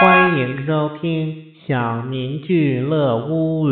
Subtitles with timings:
[0.00, 3.66] 欢迎收听小明俱乐屋。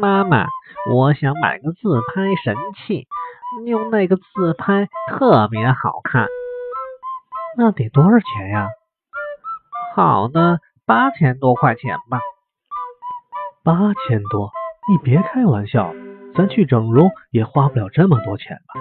[0.00, 0.48] 妈妈，
[0.92, 3.06] 我想买个自拍神器，
[3.64, 6.26] 用那个自拍特别好看。
[7.56, 8.66] 那得多少钱呀？
[9.94, 12.18] 好的，八千多块钱吧。
[13.62, 14.50] 八千多？
[14.90, 15.94] 你别开玩笑，
[16.34, 18.80] 咱去整容也花不了这么多钱吧？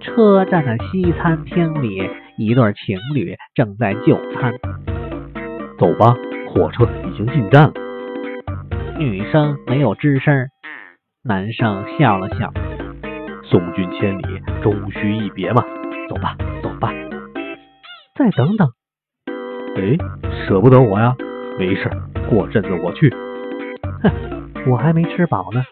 [0.00, 4.52] 车站的西餐厅里，一对情侣正在就餐。
[5.78, 6.14] 走吧，
[6.48, 7.72] 火车已经进站了。
[8.98, 10.48] 女生没有吱声，
[11.22, 12.52] 男生笑了笑。
[13.44, 15.62] 送君千里，终须一别嘛。
[16.08, 16.59] 走吧，走吧。
[18.20, 18.68] 再等等。
[19.76, 19.96] 哎，
[20.46, 21.16] 舍不得我呀？
[21.58, 21.90] 没事，
[22.28, 23.08] 过阵子我去。
[24.02, 25.62] 哼，我还没吃饱呢。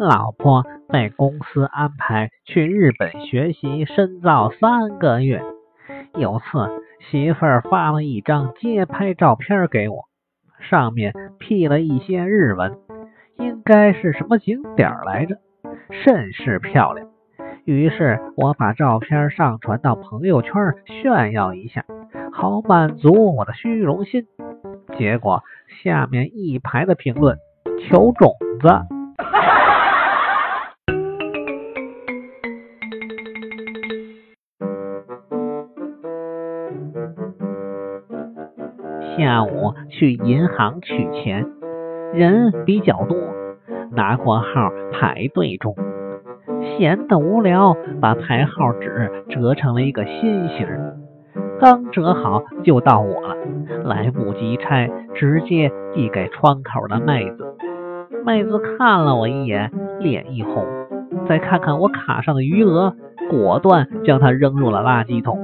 [0.00, 5.42] 老婆被公司安排去日本学习深造三个月。
[6.14, 6.44] 有次
[7.10, 10.04] 媳妇儿发了一张街拍照片给我，
[10.62, 12.78] 上面辟了一些日文，
[13.38, 15.36] 应该是什么景点来着，
[15.90, 17.08] 甚是漂亮。
[17.64, 20.52] 于是我把照片上传到朋友圈
[20.86, 21.84] 炫耀一下，
[22.32, 24.26] 好满足我的虚荣心。
[24.98, 25.42] 结果
[25.82, 27.36] 下面一排的评论：
[27.88, 29.01] 求种子。
[39.16, 41.46] 下午去银行取钱，
[42.14, 43.16] 人比较多，
[43.90, 45.74] 拿过号排队中，
[46.62, 50.66] 闲得无聊，把排号纸折成了一个心形，
[51.60, 53.36] 刚折好就到我了，
[53.84, 57.54] 来不及拆，直接递给窗口的妹子。
[58.24, 59.70] 妹子看了我一眼，
[60.00, 60.64] 脸一红，
[61.28, 62.94] 再看看我卡上的余额，
[63.28, 65.38] 果断将它扔入了垃圾桶。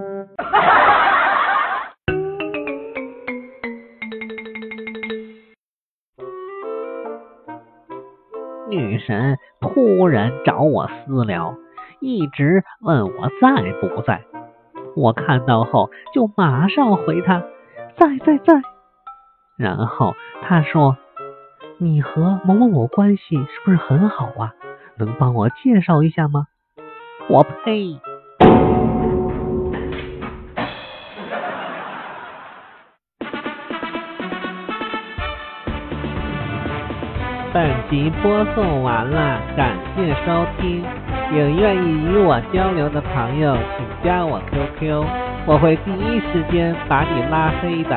[8.69, 11.57] 女神突然找我私聊，
[12.01, 14.23] 一直问我在不在。
[14.95, 17.43] 我看到后就马上回她
[17.97, 18.61] 在在在。
[19.57, 20.97] 然后她说
[21.79, 24.55] ：“你和某某某关系是不是很好啊？
[24.99, 26.47] 能帮我介绍一下吗？”
[27.31, 27.99] 我呸！
[37.53, 40.85] 本集播送完了，感谢收听。
[41.33, 45.05] 有愿意与我交流的朋友，请加我 QQ，
[45.47, 47.97] 我会第一时间把你拉黑的。